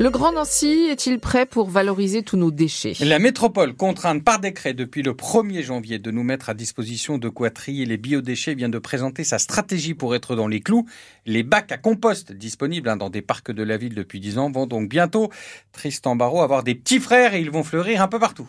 [0.00, 2.92] Le Grand Nancy est-il prêt pour valoriser tous nos déchets?
[3.00, 7.28] La métropole, contrainte par décret depuis le 1er janvier de nous mettre à disposition de
[7.28, 10.86] quoi trier les biodéchets, vient de présenter sa stratégie pour être dans les clous.
[11.26, 14.52] Les bacs à compost disponibles hein, dans des parcs de la ville depuis 10 ans
[14.52, 15.30] vont donc bientôt,
[15.72, 18.48] Tristan Barrault, avoir des petits frères et ils vont fleurir un peu partout.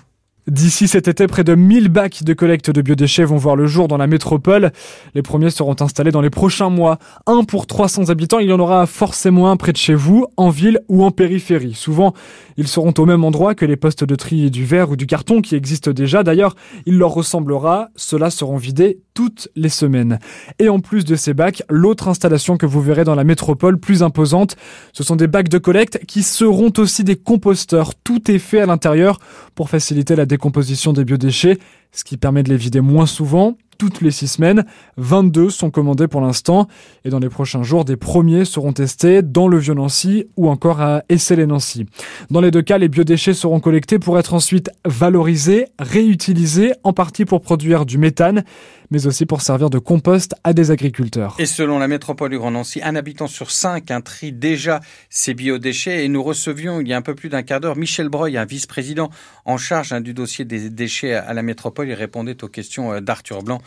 [0.49, 3.87] D'ici cet été, près de 1000 bacs de collecte de biodéchets vont voir le jour
[3.87, 4.71] dans la métropole.
[5.13, 6.97] Les premiers seront installés dans les prochains mois.
[7.27, 10.49] Un pour 300 habitants, il y en aura forcément un près de chez vous, en
[10.49, 11.75] ville ou en périphérie.
[11.75, 12.13] Souvent,
[12.57, 15.41] ils seront au même endroit que les postes de tri du verre ou du carton
[15.41, 16.23] qui existent déjà.
[16.23, 16.55] D'ailleurs,
[16.87, 17.89] il leur ressemblera.
[17.95, 20.17] Ceux-là seront vidés toutes les semaines.
[20.59, 24.01] Et en plus de ces bacs, l'autre installation que vous verrez dans la métropole plus
[24.01, 24.55] imposante,
[24.93, 27.93] ce sont des bacs de collecte qui seront aussi des composteurs.
[27.95, 29.19] Tout est fait à l'intérieur
[29.55, 31.57] pour faciliter la décomposition des biodéchets,
[31.91, 34.65] ce qui permet de les vider moins souvent toutes les six semaines.
[34.97, 36.67] 22 sont commandés pour l'instant
[37.05, 41.03] et dans les prochains jours, des premiers seront testés dans le Vieux-Nancy ou encore à
[41.09, 41.85] Essel-et-Nancy.
[42.29, 47.25] Dans les deux cas, les biodéchets seront collectés pour être ensuite valorisés, réutilisés, en partie
[47.25, 48.43] pour produire du méthane,
[48.91, 51.35] mais aussi pour servir de compost à des agriculteurs.
[51.39, 55.33] Et selon la métropole du Grand Nancy, un habitant sur cinq un trie déjà ces
[55.33, 58.37] biodéchets et nous recevions il y a un peu plus d'un quart d'heure Michel Breuil,
[58.37, 59.09] un vice-président
[59.45, 61.87] en charge hein, du dossier des déchets à la métropole.
[61.87, 63.61] Il répondait aux questions euh, d'Arthur Blanc.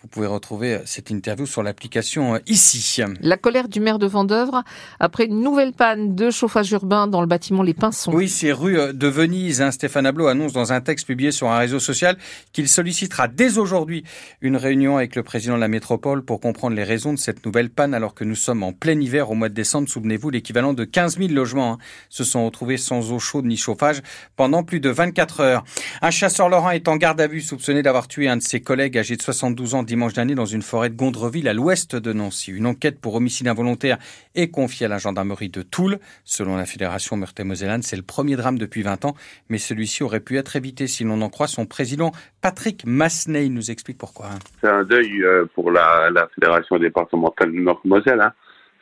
[0.00, 3.02] Vous pouvez retrouver euh, cette interview sur l'application euh, ici.
[3.20, 4.62] La colère du maire de Vendœuvre
[5.00, 8.12] après une nouvelle panne de chauffage urbain dans le bâtiment Les Pinsons.
[8.12, 9.60] Oui, c'est rue de Venise.
[9.60, 9.70] Hein.
[9.70, 12.16] Stéphane Ablot annonce dans un texte publié sur un réseau social
[12.52, 14.04] qu'il sollicitera dès aujourd'hui
[14.40, 17.70] une réunion avec le président de la métropole pour comprendre les raisons de cette nouvelle
[17.70, 19.88] panne alors que nous sommes en plein hiver au mois de décembre.
[19.88, 21.78] Souvenez-vous, l'équivalent de 15 000 logements hein,
[22.10, 24.02] se sont retrouvés sans eau chaude ni chauffage
[24.36, 25.64] pendant plus de 24 heures.
[26.02, 28.98] Un chasseur lorrain est en garde à vue soupçonné d'avoir tué un de ses collègues
[28.98, 32.50] âgé de 72 ans dimanche dernier dans une forêt de Gondreville à l'ouest de Nancy.
[32.50, 33.96] Une enquête pour homicide involontaire
[34.34, 35.98] est confiée à la gendarmerie de Toul.
[36.24, 39.14] Selon la fédération Meurthe-et-Mosellane, c'est le premier drame depuis 20 ans,
[39.48, 43.46] mais celui-ci aurait pu être évité si l'on en croit son président Patrick Masney.
[43.46, 44.28] Il nous explique pourquoi.
[44.60, 48.20] C'est un deuil euh, pour la, fédération départementale de Meurthe-et-Moselle.
[48.20, 48.32] Hein.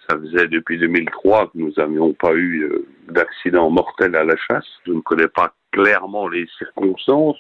[0.09, 4.67] Ça faisait depuis 2003 que nous n'avions pas eu euh, d'accident mortel à la chasse.
[4.87, 7.39] Je ne connais pas clairement les circonstances,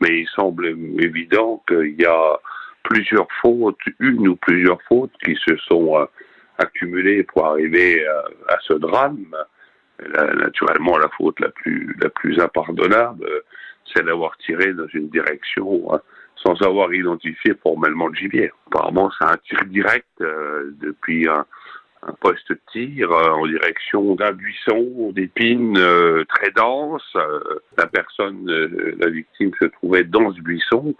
[0.00, 0.66] mais il semble
[0.98, 2.40] évident qu'il y a
[2.82, 6.06] plusieurs fautes, une ou plusieurs fautes qui se sont euh,
[6.58, 8.04] accumulées pour arriver
[8.48, 9.36] à ce drame.
[10.42, 13.28] naturellement, la faute la plus impardonnable,
[13.94, 15.98] c'est d'avoir tiré dans une direction euh,
[16.36, 18.50] sans avoir identifié formellement le gibier.
[18.68, 21.44] Apparemment, c'est un tir direct depuis un,
[22.20, 25.74] poste de tir en direction d'un buisson d'épines
[26.28, 27.02] très dense.
[27.76, 28.46] la personne,
[29.00, 30.94] la victime, se trouvait dans ce buisson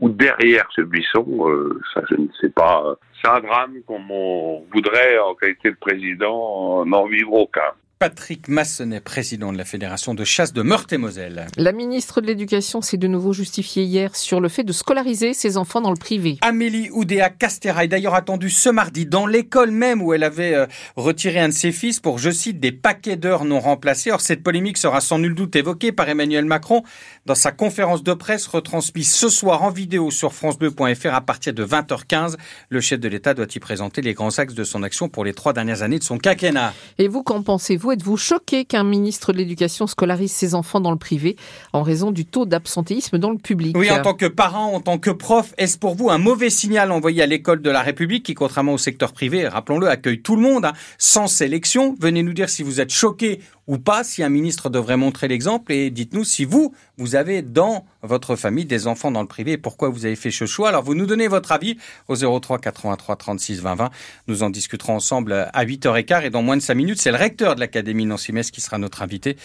[0.00, 2.96] ou derrière ce buisson, euh, ça je ne sais pas.
[3.20, 7.72] C'est un drame comme on voudrait en qualité de président n'en vivre aucun.
[8.02, 11.46] Patrick Massenet, président de la Fédération de chasse de Meurthe-et-Moselle.
[11.56, 15.56] La ministre de l'Éducation s'est de nouveau justifiée hier sur le fait de scolariser ses
[15.56, 16.36] enfants dans le privé.
[16.40, 20.66] Amélie Oudéa Castera est d'ailleurs attendue ce mardi dans l'école même où elle avait euh,
[20.96, 24.10] retiré un de ses fils pour, je cite, des paquets d'heures non remplacés.
[24.10, 26.82] Or, cette polémique sera sans nul doute évoquée par Emmanuel Macron
[27.24, 31.64] dans sa conférence de presse retransmise ce soir en vidéo sur francebleu.fr à partir de
[31.64, 32.34] 20h15.
[32.68, 35.34] Le chef de l'État doit y présenter les grands axes de son action pour les
[35.34, 36.74] trois dernières années de son quinquennat.
[36.98, 40.96] Et vous, qu'en pensez-vous êtes-vous choqué qu'un ministre de l'Éducation scolarise ses enfants dans le
[40.96, 41.36] privé
[41.72, 44.98] en raison du taux d'absentéisme dans le public Oui, en tant que parent, en tant
[44.98, 48.34] que prof, est-ce pour vous un mauvais signal envoyé à l'école de la République qui,
[48.34, 51.96] contrairement au secteur privé, rappelons-le, accueille tout le monde, hein, sans sélection?
[52.00, 55.72] Venez nous dire si vous êtes choqué ou pas, si un ministre devrait montrer l'exemple
[55.72, 59.58] et dites-nous si vous, vous avez dans votre famille des enfants dans le privé et
[59.58, 60.68] pourquoi vous avez fait ce choix.
[60.68, 61.76] Alors vous nous donnez votre avis
[62.08, 63.90] au 03 83 36 20 20.
[64.26, 67.54] Nous en discuterons ensemble à 8h15 et dans moins de 5 minutes, c'est le recteur
[67.54, 69.36] de l'Académie Nancy-Metz qui sera notre invité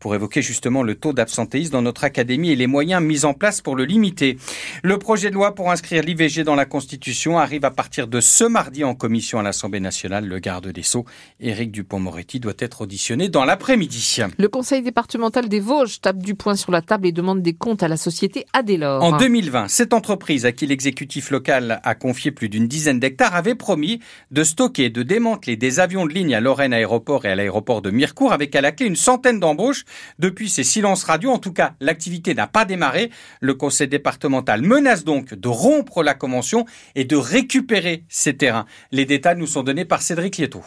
[0.00, 3.60] pour évoquer justement le taux d'absentéisme dans notre académie et les moyens mis en place
[3.60, 4.38] pour le limiter.
[4.82, 8.44] Le projet de loi pour inscrire l'IVG dans la Constitution arrive à partir de ce
[8.44, 10.26] mardi en commission à l'Assemblée nationale.
[10.26, 11.04] Le garde des Sceaux,
[11.40, 14.18] Éric Dupont-Moretti, doit être auditionné dans l'après-midi.
[14.38, 17.82] Le conseil départemental des Vosges tape du poing sur la table et demande des comptes
[17.82, 19.02] à la société Adelor.
[19.02, 23.56] En 2020, cette entreprise à qui l'exécutif local a confié plus d'une dizaine d'hectares avait
[23.56, 23.98] promis
[24.30, 27.90] de stocker, de démanteler des avions de ligne à Lorraine Aéroport et à l'aéroport de
[27.90, 29.84] Mirecourt avec à la clé une centaine d'embauches.
[30.20, 33.10] Depuis ces silences radio, en tout cas, l'activité n'a pas démarré.
[33.40, 36.64] Le conseil départemental menace donc de rompre la convention
[36.94, 38.66] et de récupérer ces terrains.
[38.92, 40.62] Les détails nous sont donnés par Cédric Lieto.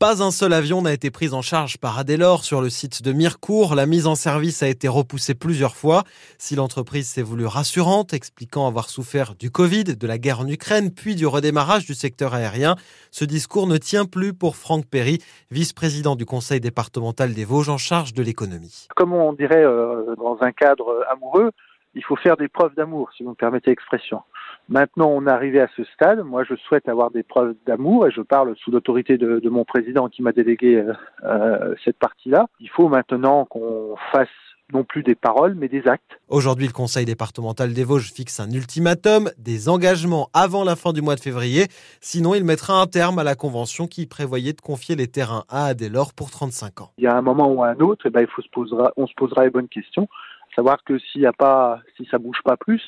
[0.00, 3.12] Pas un seul avion n'a été pris en charge par Adelor sur le site de
[3.12, 3.76] Mirecourt.
[3.76, 6.02] La mise en service a été repoussée plusieurs fois.
[6.36, 10.90] Si l'entreprise s'est voulue rassurante, expliquant avoir souffert du Covid, de la guerre en Ukraine,
[10.90, 12.74] puis du redémarrage du secteur aérien,
[13.12, 15.20] ce discours ne tient plus pour Franck Perry,
[15.52, 18.88] vice-président du conseil départemental des Vosges en charge de l'économie.
[18.96, 21.52] Comme on dirait euh, dans un cadre amoureux,
[21.94, 24.22] il faut faire des preuves d'amour, si vous me permettez l'expression.
[24.68, 26.20] Maintenant, on est arrivé à ce stade.
[26.24, 29.64] Moi, je souhaite avoir des preuves d'amour et je parle sous l'autorité de, de, mon
[29.64, 30.92] président qui m'a délégué euh,
[31.24, 32.46] euh, cette partie-là.
[32.60, 34.28] Il faut maintenant qu'on fasse
[34.72, 36.18] non plus des paroles, mais des actes.
[36.28, 41.02] Aujourd'hui, le Conseil départemental des Vosges fixe un ultimatum, des engagements avant la fin du
[41.02, 41.66] mois de février.
[42.00, 45.66] Sinon, il mettra un terme à la convention qui prévoyait de confier les terrains à
[45.66, 46.90] Adelor pour 35 ans.
[46.96, 49.06] Il y a un moment ou un autre, eh ben, il faut se posera, on
[49.06, 50.08] se posera les bonnes questions.
[50.56, 52.82] Savoir que s'il y a pas, si ça bouge pas plus,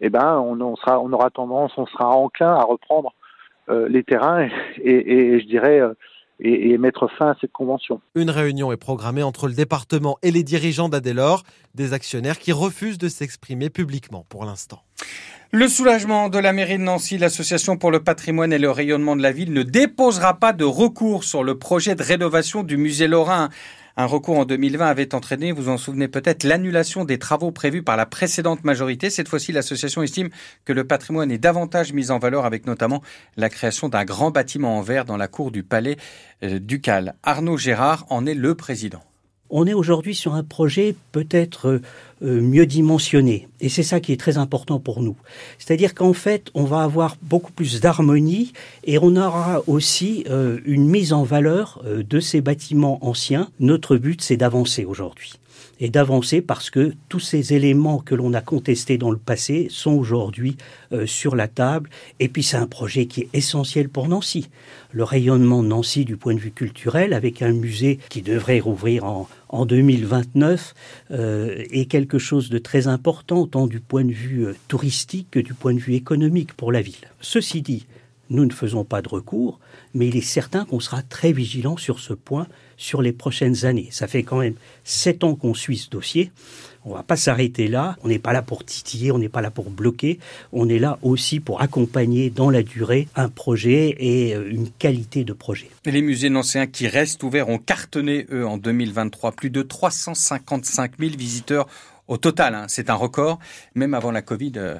[0.00, 3.12] eh ben, on, on, sera, on aura tendance, on sera enclin à reprendre
[3.68, 4.48] euh, les terrains
[4.82, 5.94] et, et, et je dirais euh,
[6.42, 8.00] et, et, mettre fin à cette convention.
[8.14, 11.42] Une réunion est programmée entre le département et les dirigeants d'Adelor,
[11.74, 14.80] des actionnaires qui refusent de s'exprimer publiquement pour l'instant.
[15.52, 19.22] Le soulagement de la mairie de Nancy, l'association pour le patrimoine et le rayonnement de
[19.22, 23.48] la ville ne déposera pas de recours sur le projet de rénovation du musée Lorrain.
[24.00, 27.98] Un recours en 2020 avait entraîné, vous en souvenez peut-être, l'annulation des travaux prévus par
[27.98, 29.10] la précédente majorité.
[29.10, 30.30] Cette fois-ci, l'association estime
[30.64, 33.02] que le patrimoine est davantage mis en valeur avec notamment
[33.36, 35.98] la création d'un grand bâtiment en verre dans la cour du palais
[36.40, 37.16] ducal.
[37.22, 39.02] Arnaud Gérard en est le président
[39.50, 41.82] on est aujourd'hui sur un projet peut-être euh,
[42.22, 43.48] mieux dimensionné.
[43.60, 45.16] Et c'est ça qui est très important pour nous.
[45.58, 48.52] C'est-à-dire qu'en fait, on va avoir beaucoup plus d'harmonie
[48.84, 53.50] et on aura aussi euh, une mise en valeur euh, de ces bâtiments anciens.
[53.60, 55.34] Notre but, c'est d'avancer aujourd'hui
[55.80, 59.92] et d'avancer parce que tous ces éléments que l'on a contestés dans le passé sont
[59.92, 60.56] aujourd'hui
[60.92, 61.88] euh, sur la table.
[62.20, 64.50] Et puis c'est un projet qui est essentiel pour Nancy.
[64.92, 69.04] Le rayonnement de Nancy du point de vue culturel, avec un musée qui devrait rouvrir
[69.04, 70.74] en, en 2029,
[71.10, 75.40] euh, est quelque chose de très important, tant du point de vue euh, touristique que
[75.40, 77.10] du point de vue économique pour la ville.
[77.20, 77.86] Ceci dit,
[78.30, 79.58] nous ne faisons pas de recours,
[79.92, 83.88] mais il est certain qu'on sera très vigilant sur ce point sur les prochaines années.
[83.90, 84.54] Ça fait quand même
[84.84, 86.30] sept ans qu'on suit ce dossier.
[86.84, 87.96] On va pas s'arrêter là.
[88.02, 90.18] On n'est pas là pour titiller, on n'est pas là pour bloquer.
[90.52, 95.24] On est là aussi pour accompagner dans la durée un projet et euh, une qualité
[95.24, 95.68] de projet.
[95.84, 99.32] Les musées nancéens qui restent ouverts ont cartonné, eux, en 2023.
[99.32, 101.66] Plus de 355 000 visiteurs
[102.08, 102.54] au total.
[102.54, 102.66] Hein.
[102.68, 103.38] C'est un record.
[103.74, 104.76] Même avant la Covid, euh,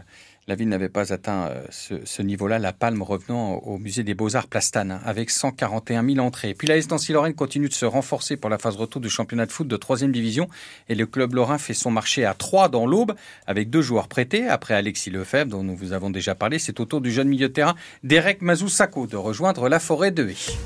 [0.51, 4.49] la ville n'avait pas atteint euh, ce, niveau-là, la palme revenant au musée des Beaux-Arts
[4.49, 6.55] Plastane, hein, avec 141 000 entrées.
[6.55, 9.53] Puis la S Nancy-Lorraine continue de se renforcer pour la phase retour du championnat de
[9.53, 10.49] foot de 3 division,
[10.89, 13.15] et le club lorrain fait son marché à 3 dans l'aube,
[13.47, 14.49] avec deux joueurs prêtés.
[14.49, 17.47] Après Alexis Lefebvre, dont nous vous avons déjà parlé, c'est au tour du jeune milieu
[17.47, 20.59] de terrain, Derek Mazoussako, de rejoindre la forêt de Haye.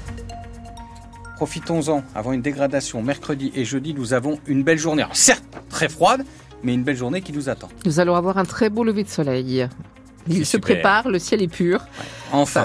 [1.36, 5.04] Profitons-en, avant une dégradation, mercredi et jeudi, nous avons une belle journée.
[5.12, 6.24] Certes, très froide,
[6.64, 7.68] mais une belle journée qui nous attend.
[7.84, 9.68] Nous allons avoir un très beau lever de soleil.
[10.26, 10.74] Il se super.
[10.74, 11.80] prépare, le ciel est pur.
[11.80, 12.04] Ouais.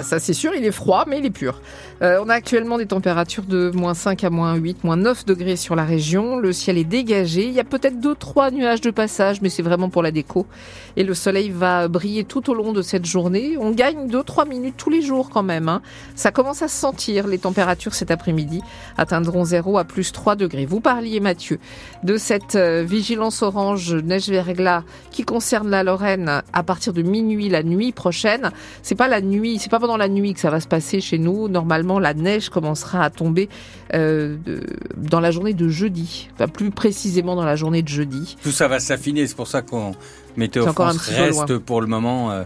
[0.04, 1.62] Ça, c'est sûr, il est froid, mais il est pur.
[2.02, 5.58] Euh, on a actuellement des températures de moins 5 à moins 8, moins 9 degrés
[5.58, 6.38] sur la région.
[6.38, 7.46] Le ciel est dégagé.
[7.46, 10.48] Il y a peut-être deux, trois nuages de passage, mais c'est vraiment pour la déco.
[10.96, 13.58] Et le soleil va briller tout au long de cette journée.
[13.60, 15.70] On gagne 2-3 minutes tous les jours quand même.
[15.70, 15.82] Hein.
[16.16, 17.28] Ça commence à se sentir.
[17.28, 18.62] Les températures cet après-midi
[18.98, 20.66] atteindront 0 à plus 3 degrés.
[20.66, 21.60] Vous parliez, Mathieu,
[22.04, 27.64] de cette euh, vigilance orange neige-verglas qui concerne la Lorraine à partir de minuit la
[27.64, 28.52] nuit prochaine.
[28.82, 31.18] C'est pas la nuit, c'est pas pendant la nuit que ça va se passer chez
[31.18, 31.48] nous.
[31.48, 33.50] Normalement, la neige commencera à tomber
[33.94, 34.38] euh,
[34.98, 38.38] dans la journée de jeudi, enfin, plus précisément dans la journée de jeudi.
[38.44, 39.92] Tout ça va s'affiner, c'est pour ça qu'on
[40.38, 42.44] Météo France reste pour le moment euh,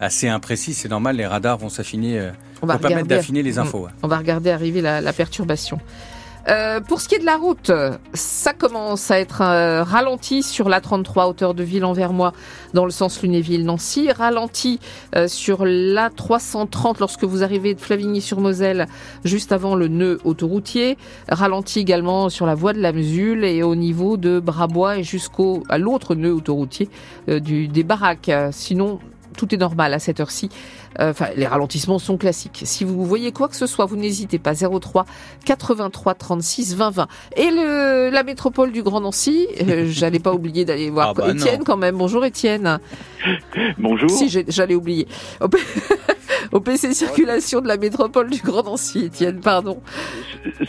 [0.00, 0.74] assez imprécis.
[0.74, 2.30] C'est normal, les radars vont s'affiner, euh,
[2.62, 3.78] on va vont permettre d'affiner les infos.
[3.78, 3.90] On, ouais.
[4.02, 5.78] on va regarder arriver la, la perturbation.
[6.48, 7.72] Euh, pour ce qui est de la route,
[8.12, 12.32] ça commence à être euh, ralenti sur la 33 hauteur de ville envers moi
[12.74, 14.78] dans le sens Lunéville-Nancy, ralenti
[15.16, 18.86] euh, sur la 330 lorsque vous arrivez de Flavigny-sur-Moselle
[19.24, 20.98] juste avant le nœud autoroutier,
[21.28, 25.62] ralenti également sur la voie de la Mesule et au niveau de Brabois et jusqu'au
[25.76, 26.88] l'autre nœud autoroutier
[27.26, 28.30] des baraques.
[28.50, 28.98] Sinon
[29.36, 30.48] tout est normal à cette heure-ci.
[30.98, 32.62] Enfin, les ralentissements sont classiques.
[32.64, 34.54] Si vous voyez quoi que ce soit, vous n'hésitez pas.
[34.54, 35.06] 03
[35.44, 37.08] 83 36 20 20.
[37.36, 41.30] Et le, la métropole du Grand Nancy, euh, j'allais pas oublier d'aller voir ah bah
[41.30, 41.64] Étienne non.
[41.64, 41.96] quand même.
[41.96, 42.78] Bonjour Étienne.
[43.78, 44.10] Bonjour.
[44.10, 45.06] Si j'allais oublier.
[46.52, 49.80] Au PC circulation de la métropole du Grand Nancy, Étienne, pardon.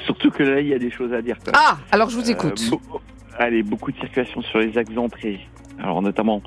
[0.05, 1.37] Surtout que là, il y a des choses à dire.
[1.43, 1.53] Quoi.
[1.55, 2.61] Ah, alors je vous écoute.
[2.71, 3.01] Euh, be
[3.37, 5.39] allez, beaucoup de circulation sur les axes d'entrée.
[5.79, 6.41] Alors notamment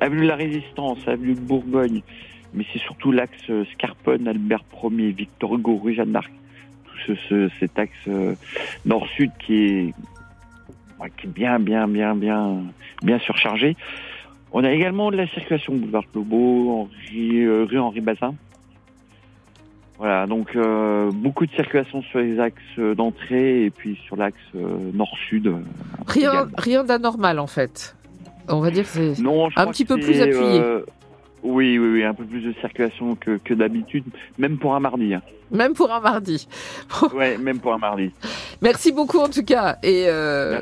[0.00, 2.02] avenue de la Résistance, avenue de Bourgogne,
[2.54, 6.30] mais c'est surtout l'axe Scarpone, Albert Ier, Victor Hugo, rue Jeanne d'Arc.
[6.84, 8.34] Tout tout ce, cet axe euh,
[8.84, 9.94] nord-sud qui est,
[11.16, 12.62] qui est bien, bien, bien, bien,
[13.02, 13.76] bien surchargé.
[14.52, 18.34] On a également de la circulation boulevard Clobo, euh, rue Henri Bazin.
[19.98, 25.52] Voilà, donc euh, beaucoup de circulation sur les axes d'entrée et puis sur l'axe nord-sud.
[26.06, 27.96] Rien, rien d'anormal en fait.
[28.48, 29.14] On va dire que c'est
[29.56, 30.62] un petit peu plus appuyé.
[31.42, 34.04] Oui, oui, oui, un peu plus de circulation que, que d'habitude,
[34.38, 35.14] même pour un mardi.
[35.14, 35.22] Hein.
[35.50, 36.48] Même pour un mardi.
[37.14, 38.10] ouais, même pour un mardi.
[38.60, 40.60] Merci beaucoup en tout cas et euh,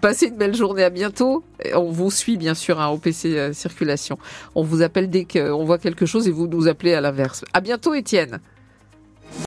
[0.00, 0.82] passez une belle journée.
[0.82, 1.44] À bientôt.
[1.74, 4.18] On vous suit bien sûr hein, au PC euh, Circulation.
[4.54, 7.44] On vous appelle dès qu'on voit quelque chose et vous nous appelez à l'inverse.
[7.52, 8.40] À bientôt, Étienne.